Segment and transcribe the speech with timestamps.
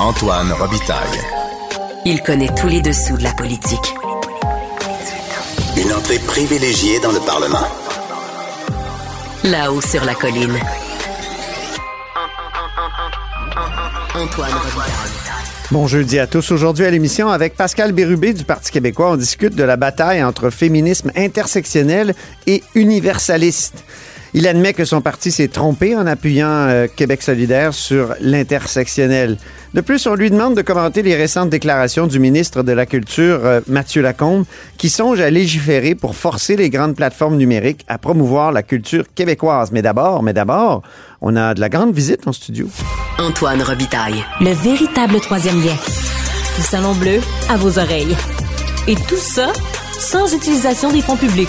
[0.00, 1.20] Antoine Robitaille.
[2.04, 3.94] Il connaît tous les dessous de la politique.
[5.76, 7.66] Une entrée privilégiée dans le Parlement.
[9.44, 10.58] Là-haut sur la colline.
[14.16, 15.14] Antoine Robitaille.
[15.70, 16.50] Bon jeudi à tous.
[16.50, 20.50] Aujourd'hui à l'émission, avec Pascal Bérubé du Parti québécois, on discute de la bataille entre
[20.50, 22.14] féminisme intersectionnel
[22.48, 23.84] et universaliste.
[24.36, 29.38] Il admet que son parti s'est trompé en appuyant euh, Québec solidaire sur l'intersectionnel.
[29.74, 33.40] De plus, on lui demande de commenter les récentes déclarations du ministre de la Culture,
[33.44, 34.44] euh, Mathieu Lacombe,
[34.76, 39.70] qui songe à légiférer pour forcer les grandes plateformes numériques à promouvoir la culture québécoise.
[39.70, 40.82] Mais d'abord, mais d'abord,
[41.20, 42.68] on a de la grande visite en studio.
[43.20, 44.24] Antoine Robitaille.
[44.40, 45.76] Le véritable troisième lien.
[46.56, 48.16] Du Salon Bleu à vos oreilles.
[48.88, 49.52] Et tout ça
[50.00, 51.48] sans utilisation des fonds publics.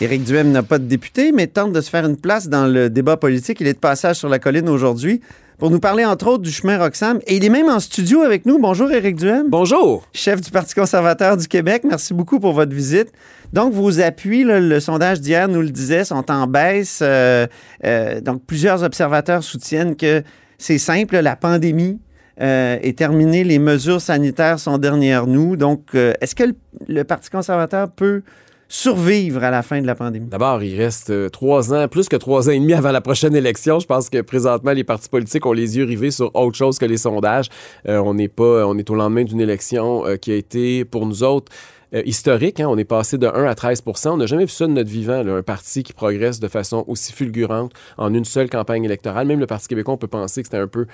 [0.00, 2.88] Éric Duhem n'a pas de député, mais tente de se faire une place dans le
[2.88, 3.60] débat politique.
[3.60, 5.20] Il est de passage sur la colline aujourd'hui
[5.58, 7.18] pour nous parler entre autres du chemin Roxham.
[7.26, 8.60] Et il est même en studio avec nous.
[8.60, 9.48] Bonjour Éric Duhem.
[9.48, 10.06] Bonjour.
[10.12, 11.82] Chef du Parti conservateur du Québec.
[11.82, 13.12] Merci beaucoup pour votre visite.
[13.52, 17.00] Donc, vos appuis, là, le sondage d'hier nous le disait, sont en baisse.
[17.02, 17.48] Euh,
[17.84, 20.22] euh, donc, plusieurs observateurs soutiennent que
[20.58, 21.98] c'est simple, la pandémie
[22.40, 25.56] euh, est terminée, les mesures sanitaires sont derrière nous.
[25.56, 26.54] Donc, est-ce que le,
[26.86, 28.22] le Parti conservateur peut
[28.68, 30.26] survivre à la fin de la pandémie?
[30.26, 33.34] D'abord, il reste euh, trois ans, plus que trois ans et demi avant la prochaine
[33.34, 33.80] élection.
[33.80, 36.84] Je pense que présentement, les partis politiques ont les yeux rivés sur autre chose que
[36.84, 37.48] les sondages.
[37.88, 41.06] Euh, on n'est pas, on est au lendemain d'une élection euh, qui a été, pour
[41.06, 41.50] nous autres,
[41.94, 42.60] euh, historique.
[42.60, 44.90] Hein, on est passé de 1 à 13% On n'a jamais vu ça de notre
[44.90, 49.26] vivant, là, un parti qui progresse de façon aussi fulgurante en une seule campagne électorale.
[49.26, 50.86] Même le Parti québécois, on peut penser que c'était un peu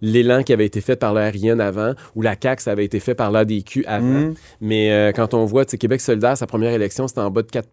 [0.00, 3.14] l'élan qui avait été fait par l'ARIN avant, ou la CAQ, ça avait été fait
[3.14, 4.04] par l'ADQ avant.
[4.06, 4.34] Mhm.
[4.60, 7.68] Mais euh, quand on voit Québec solidaire, sa première élection, c'était en bas de 4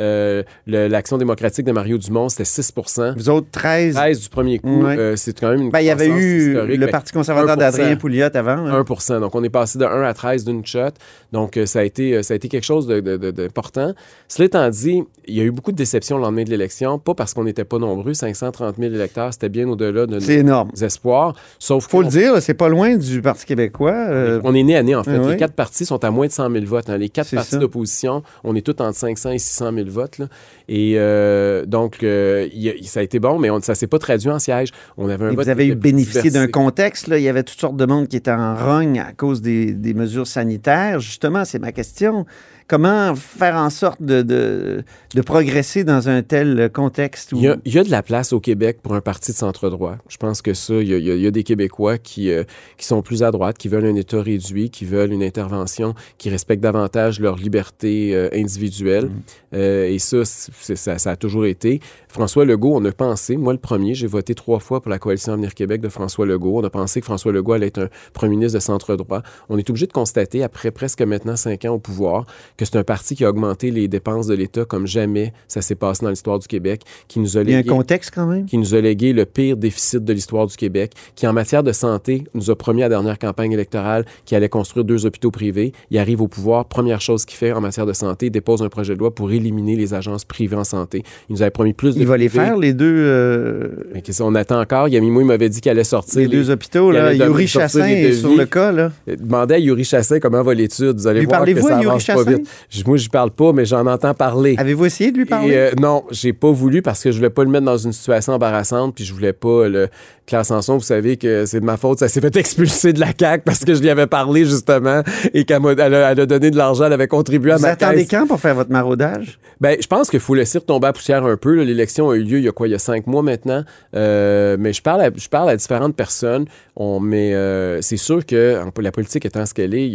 [0.00, 3.94] euh, L'Action démocratique de Mario Dumont, c'était 6% Vous autres, 13.
[3.94, 4.96] 13 du premier coup, Ouais.
[4.98, 6.78] euh, c'est quand même une Ben, il y avait eu historique.
[6.78, 7.58] le Ben, Parti conservateur 1%.
[7.58, 8.66] d'Adrien Pouliot avant.
[8.66, 8.84] hein.
[8.84, 10.90] 1 Donc, on est passé de 1 à 13 d'une shot.
[11.32, 13.92] Donc, euh, ça, a été, euh, ça a été quelque chose de- de- de- d'important.
[14.28, 17.14] Cela étant dit, il y a eu beaucoup de déceptions le lendemain de l'élection, pas
[17.14, 20.70] parce qu'on n'était pas nombreux, 530 000 électeurs, c'était bien au-delà de énorme.
[20.76, 21.34] nos espoirs.
[21.58, 23.92] Sauf Faut le dire, c'est pas loin du Parti québécois.
[23.92, 25.18] euh, on est né à né, en fait.
[25.18, 25.30] Oui.
[25.32, 26.90] Les quatre partis sont à moins de 100 000 votes.
[26.90, 26.98] hein.
[26.98, 30.18] Les quatre partis d'opposition, on est tous entre 500 et 600 000 votes.
[30.18, 30.26] là.
[30.68, 33.86] Et euh, donc, euh, il y a- ça a été bon, mais on, ça s'est
[33.86, 34.70] pas traduit en siège.
[34.96, 37.08] On avait un vote vous avez eu bénéficié d'un contexte.
[37.08, 37.18] Là.
[37.18, 39.94] Il y avait toutes sortes de monde qui était en rogne à cause des, des
[39.94, 41.00] mesures sanitaires.
[41.00, 42.26] Justement, c'est ma question.
[42.66, 47.36] Comment faire en sorte de, de, de progresser dans un tel contexte où...
[47.36, 49.36] Il y, a, il y a de la place au Québec pour un parti de
[49.36, 49.96] centre-droit.
[50.08, 52.44] Je pense que ça, il y a, il y des Québécois qui, euh,
[52.78, 56.30] qui sont plus à droite, qui veulent un État réduit, qui veulent une intervention qui
[56.30, 59.10] respecte davantage leur liberté euh, individuelle.
[59.52, 61.80] Euh, et ça, ça, ça a toujours été.
[62.08, 65.32] François Legault, on a pensé, moi le premier, j'ai voté trois fois pour la coalition
[65.34, 66.60] Avenir Québec de François Legault.
[66.60, 69.22] On a pensé que François Legault allait être un premier ministre de centre-droit.
[69.48, 72.26] On est obligé de constater, après presque maintenant cinq ans au pouvoir,
[72.56, 75.74] que c'est un parti qui a augmenté les dépenses de l'État comme jamais ça s'est
[75.74, 78.26] passé dans l'histoire du Québec, qui nous a Il y a un légué contexte quand
[78.26, 78.46] même.
[78.46, 81.72] qui nous a légué le pire déficit de l'histoire du Québec, qui en matière de
[81.72, 85.72] santé nous a promis à la dernière campagne électorale qu'il allait construire deux hôpitaux privés.
[85.90, 88.68] Il arrive au pouvoir, première chose qu'il fait en matière de santé, il dépose un
[88.68, 91.02] projet de loi pour éliminer les agences privées en santé.
[91.28, 94.22] Il nous avait promis plus de Il va les faire, les deux, euh, Mais qu'est-ce
[94.22, 94.88] qu'on attend encore?
[94.88, 96.20] Yamimo, il m'avait dit qu'il allait sortir.
[96.20, 96.92] les deux hôpitaux.
[96.92, 97.12] il Là.
[97.12, 98.72] Yuri Chassin est sur le cas.
[98.72, 98.92] Là.
[99.08, 100.96] Euh, Demandez à Yuri Chassin comment va l'étude.
[100.96, 102.30] Vous allez Lui voir que ça avance pas Chassin?
[102.30, 102.43] vite.
[102.86, 104.54] Moi, je parle pas, mais j'en entends parler.
[104.58, 105.50] Avez-vous essayé de lui parler?
[105.52, 107.92] Et, euh, non, j'ai pas voulu parce que je voulais pas le mettre dans une
[107.92, 109.88] situation embarrassante, puis je voulais pas le
[110.26, 113.08] Claire Sanson, vous savez que c'est de ma faute, ça s'est fait expulser de la
[113.18, 115.02] CAQ parce que je lui avais parlé justement
[115.34, 118.06] et qu'elle a, elle a donné de l'argent, elle avait contribué à Vous ma attendez
[118.06, 118.10] caisse.
[118.20, 119.38] quand pour faire votre maraudage?
[119.60, 121.62] Ben, je pense qu'il faut laisser retomber la poussière un peu.
[121.62, 123.64] L'élection a eu lieu il y a quoi, il y a cinq mois maintenant.
[123.94, 126.46] Euh, mais je parle, à, je parle à différentes personnes.
[126.76, 129.92] On, mais euh, c'est sûr que en- la politique étant ce qu'elle est,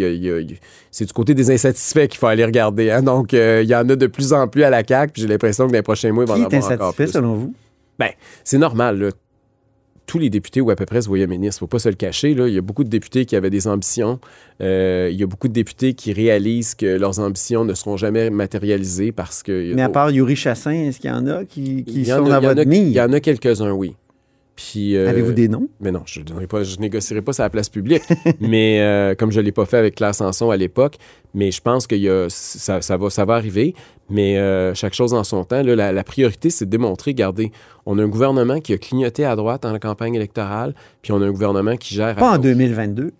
[0.92, 2.92] c'est du côté des insatisfaits qu'il faut aller regarder.
[2.92, 3.02] hein.
[3.02, 5.14] Donc, euh, il y en a de plus en plus à la CAQ.
[5.14, 7.08] Puis j'ai l'impression que dans les prochains mois, il va en avoir encore plus.
[7.08, 7.54] selon vous?
[7.98, 8.10] Ben,
[8.44, 9.00] c'est normal.
[9.00, 9.10] là.
[10.06, 11.60] Tous les députés ou à peu près se voyaient ministres.
[11.60, 12.34] Faut pas se le cacher.
[12.34, 12.48] Là.
[12.48, 14.20] Il y a beaucoup de députés qui avaient des ambitions.
[14.60, 18.32] Euh, il y a beaucoup de députés qui réalisent que leurs ambitions ne seront jamais
[18.32, 19.74] matérialisées parce que.
[19.76, 22.26] Mais à part Yuri Chassin, est-ce qu'il y en a qui, qui y en sont
[22.26, 22.88] a- dans il y en a- votre Il mire?
[22.92, 23.96] y en a quelques-uns, oui.
[24.60, 25.70] Puis, euh, Avez-vous des noms?
[25.80, 28.04] Mais non, je ne pas, je négocierai pas ça à la place publique.
[28.42, 30.98] mais euh, comme je ne l'ai pas fait avec Claire Sanson à l'époque,
[31.34, 33.74] mais je pense que y a, ça, ça va, ça va arriver.
[34.10, 35.64] Mais euh, chaque chose en son temps.
[35.64, 37.54] Là, la, la priorité, c'est de démontrer, regardez,
[37.86, 41.22] on a un gouvernement qui a clignoté à droite dans la campagne électorale, puis on
[41.22, 42.48] a un gouvernement qui gère à Pas en gauche.
[42.48, 43.14] 2022.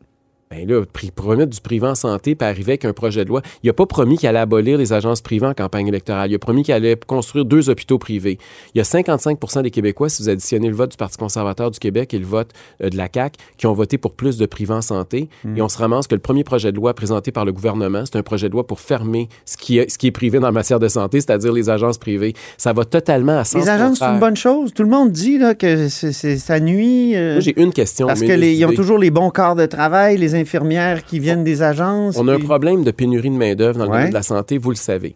[0.52, 0.82] Ben là,
[1.16, 3.44] promettre du privé en santé, puis arriver avec un projet de loi.
[3.62, 6.32] Il n'a pas promis qu'il allait abolir les agences privées en campagne électorale.
[6.32, 8.40] Il a promis qu'il allait construire deux hôpitaux privés.
[8.74, 11.78] Il y a 55% des Québécois, si vous additionnez le vote du Parti conservateur du
[11.78, 12.50] Québec et le vote
[12.84, 15.30] euh, de la CAQ, qui ont voté pour plus de privés en santé.
[15.56, 18.18] Et on se ramasse que le premier projet de loi présenté par le gouvernement, c'est
[18.18, 20.52] un projet de loi pour fermer ce qui est, ce qui est privé dans la
[20.52, 22.34] matière de santé, c'est-à-dire les agences privées.
[22.58, 24.74] Ça va totalement à sens Les agences, c'est une bonne chose.
[24.74, 27.16] Tout le monde dit là, que c'est- ça nuit.
[27.16, 28.08] euh, Moi, j'ai une question.
[28.08, 32.18] parce qu'ils ont toujours les bons corps de travail, les infirmières qui viennent des agences.
[32.18, 33.98] On a un problème de pénurie de main-d'œuvre dans le Ouais.
[33.98, 35.16] domaine de la santé, vous le savez.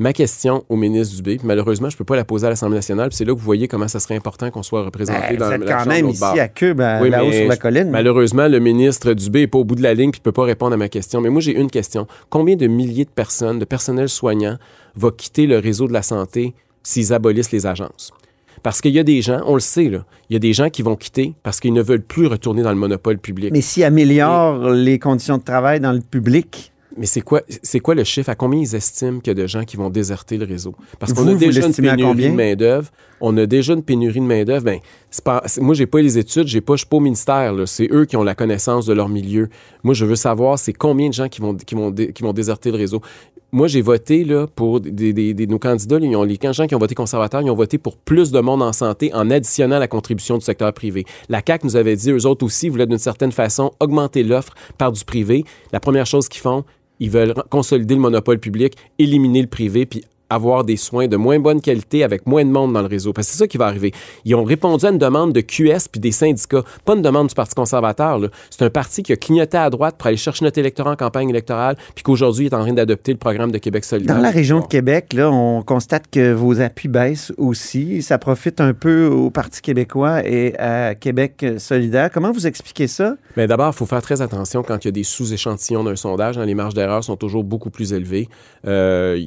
[0.00, 2.76] Ma question au ministre Dubé, puis malheureusement, je ne peux pas la poser à l'Assemblée
[2.76, 5.36] nationale, puis c'est là que vous voyez comment ça serait important qu'on soit représenté Ben,
[5.38, 6.38] dans vous la êtes la quand même ici bord.
[6.38, 7.90] à Cube, à- Oui, là-haut sur la colline.
[7.90, 10.44] Malheureusement, le ministre Dubé n'est pas au bout de la ligne puis ne peut pas
[10.44, 11.20] répondre à ma question.
[11.20, 12.06] Mais moi, j'ai une question.
[12.30, 14.56] Combien de milliers de personnes, de personnel soignant,
[14.94, 16.54] va quitter le réseau de la santé
[16.84, 18.12] s'ils abolissent les agences?
[18.62, 20.68] Parce qu'il y a des gens, on le sait, là, il y a des gens
[20.70, 23.50] qui vont quitter parce qu'ils ne veulent plus retourner dans le monopole public.
[23.52, 27.94] Mais s'ils améliorent les conditions de travail dans le public, Mais c'est quoi, c'est quoi
[27.94, 28.28] le chiffre?
[28.28, 30.74] À combien ils estiment qu'il y a de gens qui vont déserter le réseau?
[30.98, 32.90] Parce qu'on a déjà une pénurie de main-d'œuvre.
[33.20, 34.64] On a déjà une pénurie de main-d'œuvre.
[34.64, 34.80] Ben,
[35.24, 37.54] pas, moi, j'ai pas les études, j'ai pas, je suis pas au ministère.
[37.66, 39.48] C'est eux qui ont la connaissance de leur milieu.
[39.84, 42.32] Moi, je veux savoir, c'est combien de gens qui vont, qui vont, dé- qui vont
[42.32, 43.00] déserter le réseau.
[43.50, 45.98] Moi, j'ai voté pour des, nos candidats.
[46.02, 48.60] ils ont, les gens qui ont voté conservateur, ils ont voté pour plus de monde
[48.60, 51.06] en santé en additionnant la contribution du secteur privé.
[51.30, 54.92] La CAQ nous avait dit, eux autres aussi, voulaient d'une certaine façon augmenter l'offre par
[54.92, 55.44] du privé.
[55.72, 56.64] La première chose qu'ils font,
[57.00, 61.38] ils veulent consolider le monopole public, éliminer le privé, puis avoir des soins de moins
[61.38, 63.12] bonne qualité avec moins de monde dans le réseau.
[63.12, 63.92] Parce que c'est ça qui va arriver.
[64.24, 67.34] Ils ont répondu à une demande de QS puis des syndicats, pas une demande du
[67.34, 68.20] Parti conservateur.
[68.50, 71.30] C'est un parti qui a clignoté à droite pour aller chercher notre électorat en campagne
[71.30, 74.16] électorale, puis qu'aujourd'hui il est en train d'adopter le programme de Québec solidaire.
[74.16, 78.02] dans la région de Québec, là, on constate que vos appuis baissent aussi.
[78.02, 82.10] Ça profite un peu au Parti québécois et à Québec solidaire.
[82.12, 83.16] Comment vous expliquez ça?
[83.36, 86.38] Mais d'abord, il faut faire très attention quand il y a des sous-échantillons d'un sondage.
[86.38, 88.28] hein, les marges d'erreur sont toujours beaucoup plus élevées.
[88.66, 89.18] Euh,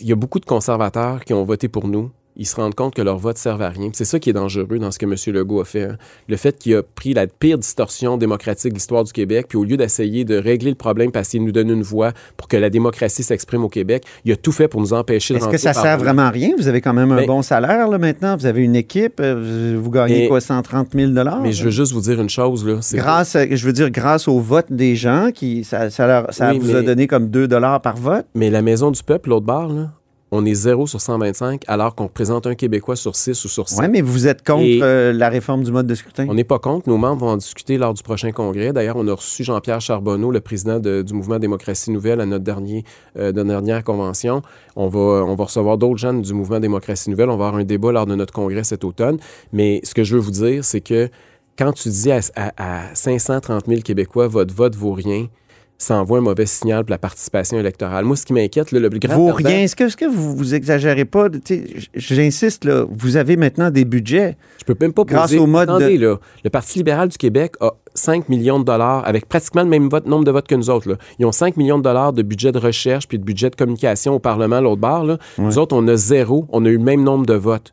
[0.00, 2.10] il y a beaucoup de conservateurs qui ont voté pour nous.
[2.42, 3.90] Ils se rendent compte que leur vote ne sert à rien.
[3.92, 5.14] C'est ça qui est dangereux dans ce que M.
[5.34, 5.82] Legault a fait.
[5.82, 5.96] hein.
[6.26, 9.64] Le fait qu'il a pris la pire distorsion démocratique de l'histoire du Québec, puis au
[9.64, 12.70] lieu d'essayer de régler le problème parce qu'il nous donne une voix pour que la
[12.70, 15.74] démocratie s'exprime au Québec, il a tout fait pour nous empêcher de Est-ce que ça
[15.74, 16.52] sert vraiment à rien?
[16.56, 18.38] Vous avez quand même un Mais- bon salaire là, maintenant.
[18.38, 19.20] Vous avez une équipe.
[19.20, 22.66] euh, Vous gagnez Mais- quoi, 130 000 Mais je veux juste vous dire une chose.
[22.66, 26.32] Là, Grâce, à- je veux dire, grâce au vote des gens, qui, ça, ça, leur-
[26.32, 27.46] ça Oui, vous a donné comme 2
[27.82, 28.24] par vote?
[28.34, 29.90] Mais la Maison du Peuple, l'autre barre, là,
[30.32, 33.78] on est 0 sur 125, alors qu'on représente un Québécois sur 6 ou sur 7.
[33.80, 36.26] Oui, mais vous êtes contre euh, la réforme du mode de scrutin?
[36.28, 36.88] On n'est pas contre.
[36.88, 38.72] Nos membres vont en discuter lors du prochain congrès.
[38.72, 42.44] D'ailleurs, on a reçu Jean-Pierre Charbonneau, le président de- du mouvement Démocratie Nouvelle, à notre,
[42.44, 42.84] dernier,
[43.18, 44.42] euh, notre dernière convention.
[44.76, 47.28] On va, on va recevoir d'autres gens du mouvement Démocratie Nouvelle.
[47.30, 49.18] On va avoir un débat lors de notre congrès cet automne.
[49.52, 51.08] Mais ce que je veux vous dire, c'est que
[51.58, 52.52] quand tu dis à, à-
[52.88, 55.26] à 530 000 Québécois, votre vote vaut rien,
[55.82, 58.04] ça envoie un mauvais signal pour la participation électorale.
[58.04, 59.60] Moi, ce qui m'inquiète, le plus grand Vaut perdant- rien.
[59.60, 61.28] Est-ce que, est-ce que vous, vous exagérez pas?
[61.94, 64.36] J'insiste, là, vous avez maintenant des budgets.
[64.58, 65.38] Je peux même pas Grâce poser.
[65.38, 69.06] au mode Attendez, de- là, le Parti libéral du Québec a 5 millions de dollars
[69.06, 70.88] avec pratiquement le même vote, nombre de votes que nous autres.
[70.88, 70.96] là.
[71.18, 74.14] Ils ont 5 millions de dollars de budget de recherche puis de budget de communication
[74.14, 75.04] au Parlement, l'autre barre.
[75.04, 75.18] Là.
[75.38, 76.46] Nous autres, on a zéro.
[76.50, 77.72] On a eu le même nombre de votes.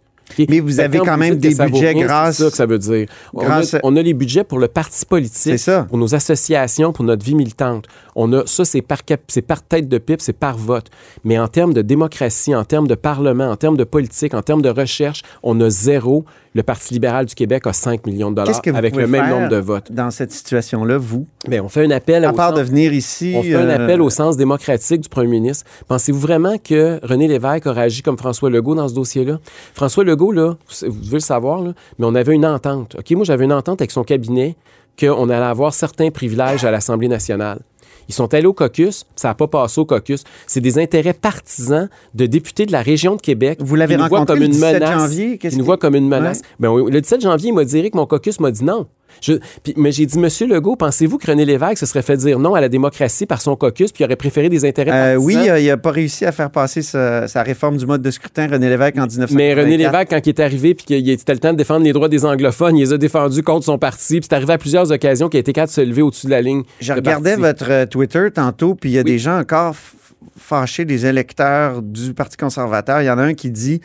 [0.50, 3.08] Mais vous avez quand même des budgets rien, grâce- C'est ça que ça veut dire.
[3.34, 5.86] On a- grâce- On, a, les budgets pour le parti politique, ça.
[5.88, 7.86] pour nos associations, pour notre vie militante.
[8.16, 10.88] On a ça, c'est par, cap- par tête de pipe, c'est par vote.
[11.24, 14.62] Mais en termes de démocratie, en termes de parlement, en termes de politique, en termes
[14.62, 16.26] de recherche, on a zéro.
[16.58, 19.06] Le Parti libéral du Québec a 5 millions de dollars Qu'est-ce que vous avec le
[19.06, 19.92] même faire nombre de votes.
[19.92, 21.28] dans cette situation-là, vous?
[21.48, 23.36] Mais on fait un appel À part sens- de venir ici...
[23.38, 25.68] on fait un euh, appel au sens démocratique du premier ministre.
[25.88, 29.40] Pensez-vous vraiment que René Lévesque aurait agi comme François Legault dans ce dossier-là?
[29.76, 32.96] François Legault, là, vous devez le savoir, là, mais on avait une entente.
[32.98, 34.56] OK, moi, j'avais une entente avec son cabinet
[35.00, 37.60] qu'on allait avoir certains privilèges à l'Assemblée nationale.
[38.08, 40.24] Ils sont allés au caucus, ça n'a pas passé au caucus.
[40.46, 43.60] C'est des intérêts partisans de députés de la région de Québec.
[43.62, 45.00] Vous l'avez voient rencontré comme le une 17 menace.
[45.02, 46.40] janvier, Ils nous voient comme une menace.
[46.40, 46.46] Ouais.
[46.60, 48.88] Ben oui, le 17 janvier, il m'a dit que mon caucus m'a dit non.
[49.22, 49.34] Je-
[49.64, 52.54] puis- mais j'ai dit, Monsieur Legault, pensez-vous que René Lévesque se serait fait dire non
[52.56, 55.60] à la démocratie par son caucus puis il aurait préféré des intérêts euh, oui, euh,
[55.60, 58.70] il n'a pas réussi à faire passer sa, sa réforme du mode de scrutin, René
[58.70, 59.32] Lévesque, en 1984.
[59.36, 61.94] Mais René Lévesque, quand il est arrivé puis qu'il était le temps de défendre les
[61.94, 64.20] droits des anglophones, il les a défendus contre son parti.
[64.20, 66.32] Puis c'est arrivé à plusieurs occasions qu'il a été capable de se lever au-dessus de
[66.32, 66.64] la ligne.
[66.80, 67.42] Je regardais parti.
[67.42, 69.76] votre euh, Twitter tantôt, puis il y a des gens encore
[70.38, 73.02] fâchés, des électeurs du Parti conservateur.
[73.02, 73.82] Il y en a un qui dit,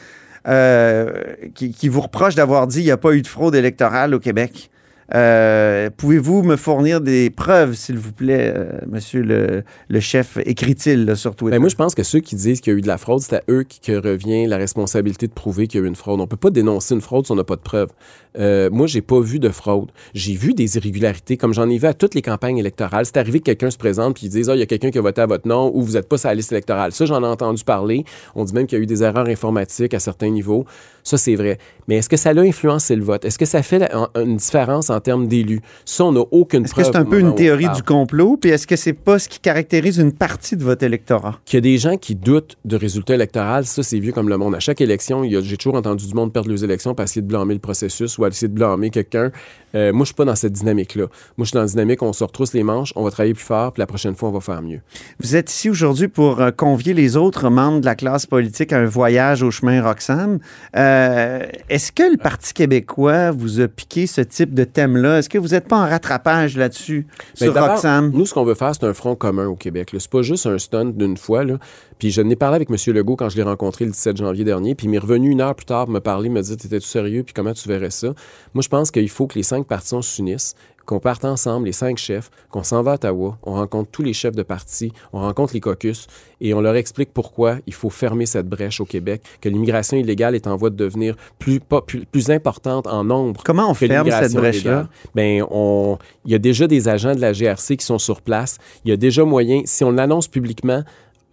[0.48, 1.10] euh,
[1.54, 4.18] qui, qui vous reproche d'avoir dit qu'il n'y a pas eu de fraude électorale au
[4.20, 4.70] Québec.
[5.14, 11.14] Euh, Pouvez-vous me fournir des preuves, s'il vous plaît, euh, monsieur le, le chef, écrit-il
[11.16, 11.56] sur Twitter?
[11.56, 13.20] Ben, moi, je pense que ceux qui disent qu'il y a eu de la fraude,
[13.20, 16.20] c'est à eux que revient la responsabilité de prouver qu'il y a eu une fraude.
[16.20, 17.90] On peut pas dénoncer une fraude si on n'a pas de preuves.
[18.38, 19.90] Euh, moi, j'ai pas vu de fraude.
[20.14, 23.04] J'ai vu des irrégularités, comme j'en ai vu à toutes les campagnes électorales.
[23.04, 24.96] C'est arrivé que quelqu'un se présente puis ils disent, ah, il y a quelqu'un qui
[24.98, 26.92] a voté à votre nom ou vous n'êtes pas sur la liste électorale.
[26.92, 28.04] Ça, j'en ai entendu parler.
[28.34, 30.64] On dit même qu'il y a eu des erreurs informatiques à certains niveaux.
[31.04, 31.58] Ça, c'est vrai.
[31.88, 33.24] Mais est-ce que ça a influencé le vote?
[33.26, 35.60] Est-ce que ça fait la- une différence en termes d'élus?
[35.84, 36.92] Ça, on n'a aucune Est-ce que preuve.
[36.92, 38.36] c'est un peu une théorie du complot?
[38.40, 41.38] Puis est-ce que c'est pas ce qui caractérise une partie de votre électorat?
[41.44, 44.38] Qu'il y a des gens qui doutent de résultats électoraux, ça, c'est vieux comme le
[44.38, 44.54] monde.
[44.54, 47.02] À chaque élection, il y a- j'ai toujours entendu du monde perdre les élections pour
[47.04, 49.30] essayer de blâmer le processus ou essayer de blâmer quelqu'un.
[49.74, 51.06] Euh, moi, je suis pas dans cette dynamique-là.
[51.36, 53.44] Moi, je suis dans la dynamique, on se retrousse les manches, on va travailler plus
[53.44, 54.80] fort, puis la prochaine fois, on va faire mieux.
[55.20, 58.78] Vous êtes ici aujourd'hui pour euh, convier les autres membres de la classe politique à
[58.78, 60.38] un voyage au chemin Roxham.
[60.76, 65.18] Euh, Est-ce que le Parti québécois vous a piqué ce type de thème-là?
[65.18, 67.06] Est-ce que vous n'êtes pas en rattrapage là-dessus
[67.40, 68.10] Ben, sur Roxham?
[68.12, 69.90] Nous, ce qu'on veut faire, c'est un front commun au Québec.
[69.98, 71.44] C'est pas juste un stunt d'une fois.
[71.44, 71.58] Là.
[71.98, 72.76] Puis je n'ai parlé avec M.
[72.94, 74.74] Legault quand je l'ai rencontré le 17 janvier dernier.
[74.74, 77.22] Puis il m'est revenu une heure plus tard pour me parler, me dire T'étais-tu sérieux?
[77.22, 78.08] Puis comment tu verrais ça
[78.54, 80.54] Moi, je pense qu'il faut que les cinq partis s'unissent,
[80.84, 84.12] qu'on parte ensemble, les cinq chefs, qu'on s'en va à Ottawa, on rencontre tous les
[84.12, 86.08] chefs de parti, on rencontre les caucus
[86.40, 90.34] et on leur explique pourquoi il faut fermer cette brèche au Québec, que l'immigration illégale
[90.34, 93.86] est en voie de devenir plus, pas- plus, plus importante en nombre Comment on que
[93.86, 94.88] ferme cette brèche-là?
[95.14, 98.58] Ben, on, il y a déjà des agents de la GRC qui sont sur place.
[98.84, 100.82] Il y a déjà moyen, si on l'annonce publiquement,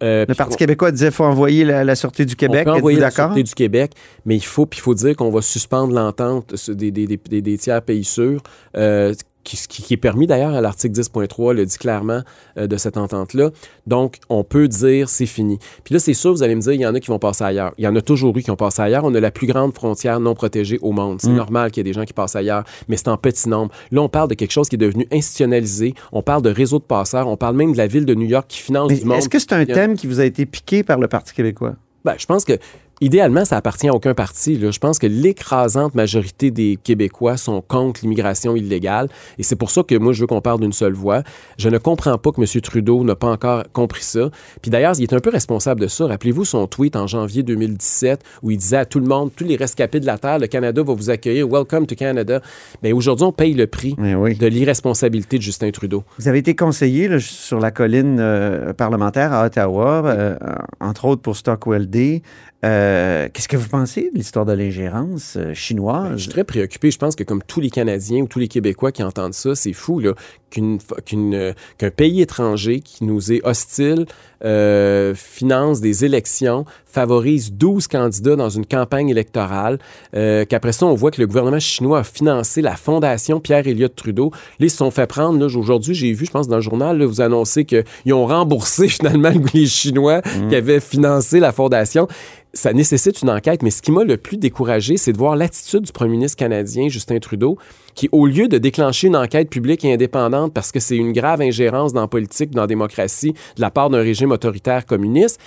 [0.02, 2.62] euh, Le Parti on- québécois disait qu'il faut envoyer la, la Sûreté du Québec.
[2.68, 3.10] on peut envoyer la?
[3.10, 3.92] Sûreté du Québec,
[4.24, 7.42] mais il faut, puis il faut dire qu'on va suspendre l'entente des, des, des, des-
[7.42, 8.40] des tiers pays sûrs,
[8.76, 12.20] euh, qui, est permis d'ailleurs à l'article 10.3, le dit clairement
[12.58, 13.50] euh, de cette entente-là.
[13.86, 15.58] Donc, on peut dire c'est fini.
[15.84, 17.44] Puis là, c'est sûr, vous allez me dire, il y en a qui vont passer
[17.44, 17.72] ailleurs.
[17.78, 19.04] Il y en a toujours eu qui ont passé ailleurs.
[19.04, 21.20] On a la plus grande frontière non protégée au monde.
[21.20, 21.36] C'est Mm.
[21.36, 23.72] normal qu'il y ait des gens qui passent ailleurs, mais c'est en petit nombre.
[23.90, 25.94] Là, on parle de quelque chose qui est devenu institutionnalisé.
[26.12, 27.28] On parle de réseau de passeurs.
[27.28, 29.18] On parle même de la ville de New York qui finance Mais du monde.
[29.18, 31.74] Est-ce que c'est un thème qui vous a été piqué par le Parti québécois?
[32.02, 32.54] ben, je pense que
[33.00, 34.58] idéalement, ça appartient à aucun parti.
[34.58, 34.70] là.
[34.70, 39.08] Je pense que l'écrasante majorité des Québécois sont contre l'immigration illégale.
[39.38, 41.22] Et c'est pour ça que moi, je veux qu'on parle d'une seule voix.
[41.58, 42.60] Je ne comprends pas que M.
[42.60, 44.30] Trudeau n'a pas encore compris ça.
[44.60, 46.06] Puis d'ailleurs, il est un peu responsable de ça.
[46.06, 49.56] Rappelez-vous son tweet en janvier 2017 où il disait à tout le monde, tous les
[49.56, 51.48] rescapés de la Terre, le Canada va vous accueillir.
[51.48, 52.40] Welcome to Canada.
[52.82, 54.36] Mais aujourd'hui, on paye le prix oui.
[54.36, 56.04] de l'irresponsabilité de Justin Trudeau.
[56.18, 60.36] Vous avez été conseiller là, sur la colline euh, parlementaire à Ottawa, euh,
[60.80, 62.22] entre autres pour Stockwell Day.
[62.64, 66.12] Euh, Qu'est-ce que vous pensez de l'histoire de l'ingérence euh, Ben, chinoise?
[66.16, 66.90] je suis très préoccupé.
[66.90, 69.72] Je pense que comme tous les Canadiens ou tous les Québécois qui entendent ça, c'est
[69.72, 70.14] fou là
[70.50, 74.06] qu'une qu'une euh, qu'un pays étranger qui nous est hostile
[74.44, 79.78] euh, finance des élections, favorise 12 candidats dans une campagne électorale,
[80.14, 83.94] euh, qu'après ça on voit que le gouvernement chinois a financé la fondation Pierre Elliott
[83.94, 84.30] Trudeau.
[84.58, 85.38] Là, ils se sont fait prendre.
[85.38, 88.88] Là, aujourd'hui, j'ai vu, je pense dans le journal, là, vous annoncez qu'ils ont remboursé
[88.88, 92.08] finalement les Chinois qui avaient financé la fondation
[92.52, 95.82] ça nécessite une enquête, mais ce qui m'a le plus découragé, c'est de voir l'attitude
[95.82, 97.58] du premier ministre canadien, Justin Trudeau,
[97.94, 101.40] qui, au lieu de déclencher une enquête publique et indépendante parce que c'est une grave
[101.40, 105.40] ingérence dans la politique, dans la démocratie, de la part d'un régime autoritaire communiste,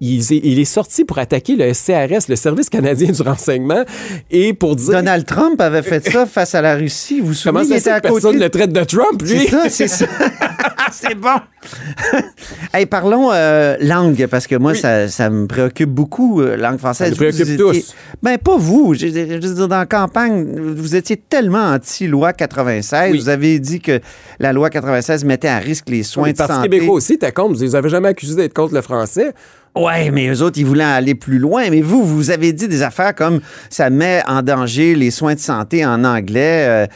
[0.00, 3.84] il est, il sorti pour attaquer le SCRS, le Service canadien du renseignement,
[4.30, 4.90] et pour dire...
[4.90, 7.20] Donald Trump avait fait ça face à la Russie.
[7.20, 8.12] Vous vous souvenez, Comment il ça était se fait à côté.
[8.14, 9.38] personne le traite de Trump, lui?
[9.38, 10.06] C'est ça, c'est ça.
[10.94, 11.36] c'est bon.
[12.74, 14.78] hey, parlons euh, langue, parce que moi, Oui.
[14.78, 17.06] ça, ça me préoccupe beaucoup, euh, langue française.
[17.06, 17.94] Ça nous préoccupe étiez- tous.
[18.22, 18.94] Ben, pas vous.
[18.94, 23.12] Je, je veux dire, dans la campagne, vous étiez tellement anti-loi 96.
[23.12, 23.18] Oui.
[23.18, 24.00] Vous avez dit que
[24.38, 26.68] la loi 96 mettait à risque les soins le de Parti santé.
[26.68, 27.54] québécois aussi, t'es contre.
[27.56, 29.32] Vous les avez jamais accusés d'être contre le français.
[29.76, 31.68] Ouais, mais eux autres, ils voulaient aller plus loin.
[31.68, 35.40] Mais vous, vous avez dit des affaires comme ça met en danger les soins de
[35.40, 36.64] santé en anglais.
[36.68, 36.86] Euh,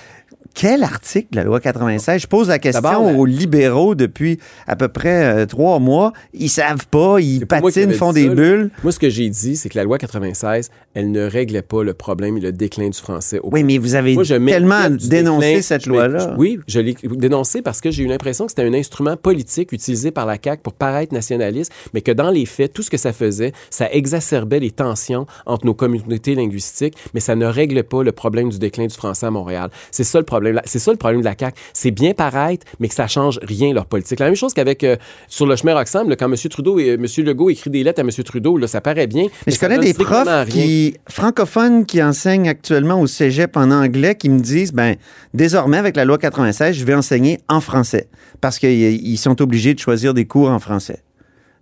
[0.55, 2.21] quel article de la loi 96?
[2.23, 6.13] Je pose la question aux libéraux depuis à peu près euh, trois mois.
[6.35, 8.35] Ils savent pas, ils patinent, font des ça, là.
[8.35, 8.71] bulles.
[8.83, 11.95] Moi, ce que j'ai dit, c'est que la loi 96, elle ne réglait pas le
[11.95, 15.63] problème et le déclin du français au Oui, mais vous avez Moi, tellement dénoncé déclin.
[15.63, 16.35] cette loi-là.
[16.39, 20.11] Oui, je l'ai dénoncé parce que j'ai eu l'impression que c'était un instrument politique utilisé
[20.11, 23.13] par la CAQ pour paraître nationaliste, mais que dans les faits, tout ce que ça
[23.13, 28.13] faisait, ça exacerbait les tensions entre nos communautés linguistiques, mais ça ne réglait pas le
[28.13, 29.71] problème du déclin du français à Montréal.
[29.91, 30.38] C'est ça le problème.
[30.65, 31.59] C'est ça le problème de la CAQ.
[31.73, 34.21] C'est bien paraître, mais que ça change rien leur politique.
[34.21, 34.97] La même chose qu'avec euh,
[35.29, 36.37] sur le chemin Roxham, là, quand M.
[36.51, 37.07] Trudeau et M.
[37.19, 38.11] Legault écrit des lettres à M.
[38.11, 39.27] Trudeau, là, ça paraît bien.
[39.47, 44.29] Mais je connais des profs qui, francophones qui enseignent actuellement au cégep en anglais qui
[44.29, 44.97] me disent ben
[45.35, 48.09] désormais, avec la loi 96, je vais enseigner en français
[48.41, 51.03] parce qu'ils ils sont obligés de choisir des cours en français.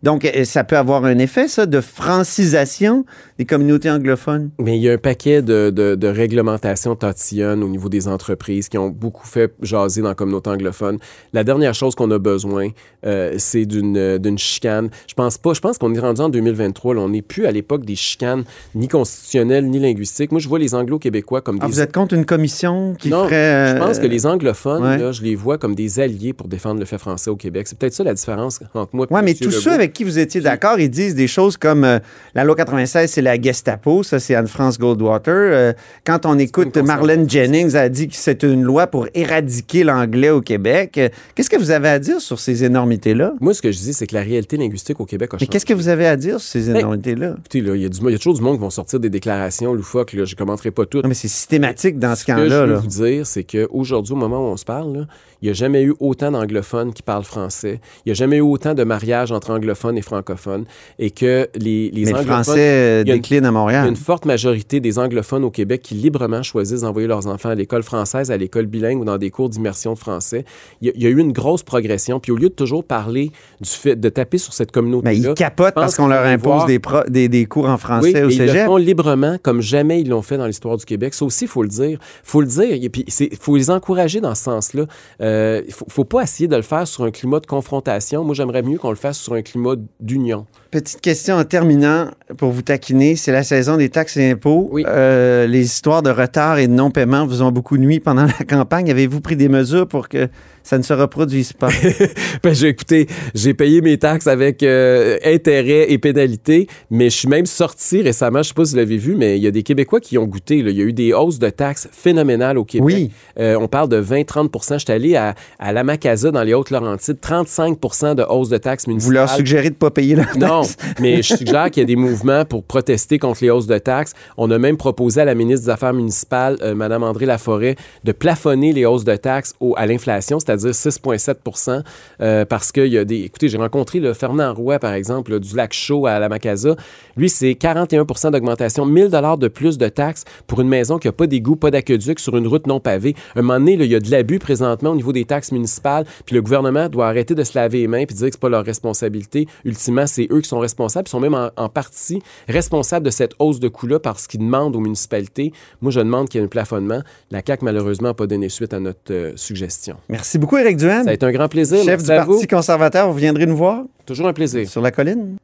[0.02, 3.04] Donc, euh, ça peut avoir un effet, ça, de francisation
[3.38, 4.50] des communautés anglophones.
[4.58, 8.68] Mais il y a un paquet de, de, de réglementations tatillonnes au niveau des entreprises
[8.68, 10.98] qui ont beaucoup fait jaser dans la communauté anglophone.
[11.32, 12.68] La dernière chose qu'on a besoin,
[13.04, 14.90] euh, c'est d'une d'une chicane.
[15.06, 15.54] Je pense pas.
[15.54, 16.94] Je pense qu'on est rendu en 2023.
[16.94, 20.32] Là, on n'est plus à l'époque des chicanes ni constitutionnelles ni linguistiques.
[20.32, 23.24] Moi, je vois les Anglo-Québécois comme Ah, des vous êtes contre une commission qui non,
[23.24, 23.74] ferait...
[23.74, 24.98] je pense euh, que les anglophones, ouais.
[24.98, 27.66] là, je les vois comme des alliés pour défendre le fait français au Québec.
[27.68, 29.36] C'est peut-être ça la différence entre moi et mais M.
[29.40, 29.85] tous Legault.
[29.86, 31.98] Avec qui vous étiez d'accord, ils disent des choses comme euh,
[32.34, 35.32] la loi 96, c'est la Gestapo, ça c'est Anne-France Goldwater.
[35.34, 35.72] Euh,
[36.04, 40.40] quand on écoute Marlène Jennings, elle dit que c'est une loi pour éradiquer l'anglais au
[40.40, 40.98] Québec.
[40.98, 43.34] Euh, Qu'est-ce que vous avez à dire sur ces énormités-là?
[43.40, 45.48] Moi, ce que je dis, c'est que la réalité linguistique au Québec a Mais changé.
[45.50, 47.36] qu'est-ce que vous avez à dire sur ces Ben, énormités-là?
[47.38, 50.12] Écoutez, il y, a y a toujours du monde qui vont sortir des déclarations loufoques.
[50.14, 51.04] Là, je ne commenterai pas toutes.
[51.04, 52.60] Non, mais c'est systématique dans ce, Ce que je camp-là.
[52.66, 52.78] veux là.
[52.80, 55.06] vous dire, c'est qu'aujourd'hui, au moment où on se parle,
[55.42, 57.80] il n'y a jamais eu autant d'anglophones qui parlent français.
[58.04, 60.64] Il n'y a jamais eu autant de mariages entre anglophones et francophones.
[60.98, 62.44] Et que les, les Mais le anglophones.
[62.44, 63.88] français euh, il décline à Il y a Montréal.
[63.88, 67.82] une forte majorité des anglophones au Québec qui librement choisissent d'envoyer leurs enfants à l'école
[67.82, 70.44] française, à l'école bilingue ou dans des cours d'immersion de français.
[70.80, 72.20] Il y, a, il y a eu une grosse progression.
[72.20, 73.30] Puis au lieu de toujours parler
[73.60, 76.78] du fait de taper sur cette communauté-là, Mais ils capotent parce qu'on leur impose des,
[76.78, 78.66] pro- des, des cours en oui, français au et ils le cégep.
[78.66, 81.14] font librement, comme jamais ils l'ont fait dans l'histoire du Québec.
[81.14, 81.98] Ça aussi, il faut le dire.
[82.22, 82.72] faut le dire.
[82.72, 84.84] Et puis, il faut les encourager dans ce sens-là.
[85.20, 88.22] Euh, Il faut, faut pas essayer de le faire sur un climat de confrontation.
[88.24, 89.65] Moi, j'aimerais mieux qu'on le fasse sur un climat
[90.00, 90.46] d'union.
[90.70, 93.16] Petite question en terminant pour vous taquiner.
[93.16, 94.68] C'est la saison des taxes et impôts.
[94.70, 94.84] Oui.
[94.86, 98.90] Euh, les histoires de retard et de non-paiement vous ont beaucoup nuit pendant la campagne.
[98.90, 100.28] Avez-vous pris des mesures pour que
[100.66, 101.68] ça ne se reproduise pas?
[102.42, 107.28] Ben, j'ai écouté, j'ai payé mes taxes avec euh, intérêts et pénalités, mais je suis
[107.28, 109.62] même sorti récemment, je sais pas si vous l'avez vu, mais il y a des
[109.62, 110.62] Québécois qui ont goûté.
[110.62, 110.70] là.
[110.70, 112.84] Il y a eu des hausses de taxes phénoménales au Québec.
[112.86, 113.10] Oui.
[113.40, 118.14] Euh, on parle de 20-30% J'étais allé à, à la Macasa dans les Hautes-Laurentides, 35
[118.16, 119.14] de hausse de taxes vous municipales.
[119.14, 120.76] leur suggérez de ne pas payer la Non, taxe?
[121.00, 124.12] mais je suggère qu'il y a des mouvements pour protester contre les hausses de taxes.
[124.36, 128.12] On a même proposé à la ministre des Affaires municipales, euh, Mme André Laforêt, de
[128.12, 131.82] plafonner les hausses de taxes au- à l'inflation, c'est-à-dire 6,7
[132.20, 133.20] euh, parce qu'il y a des...
[133.20, 136.76] Écoutez, j'ai rencontré le Fernand Roy, par exemple, du lac chaud à la Macasa.
[137.16, 141.12] Lui, c'est 41% d'augmentation, 1000 dollars de plus de taxes pour une maison qui n'a
[141.12, 143.14] pas d'égout, pas d'aqueduc sur une route non pavée.
[143.34, 146.34] Un moment donné, il y a de l'abus présentement au niveau des taxes municipales, puis
[146.34, 148.64] le gouvernement doit arrêter de se laver les mains puis dire que c'est pas leur
[148.64, 149.46] responsabilité.
[149.64, 153.60] Ultimement, c'est eux qui sont responsables, ils sont même en, partie responsables de cette hausse
[153.60, 155.52] de coûts-là parce qu'ils demandent aux municipalités.
[155.80, 157.00] Moi, je demande qu'il y ait un plafonnement.
[157.30, 159.96] La CAQ, malheureusement, n'a pas donné suite à notre euh, suggestion.
[160.08, 161.04] Merci beaucoup, Éric Duhaime.
[161.04, 161.78] Ça a été un grand plaisir.
[161.78, 162.32] Chef Merci du vous.
[162.34, 163.84] Parti conservateur, vous viendrez nous voir?
[164.04, 164.68] Toujours un plaisir.
[164.68, 165.36] sur la colline?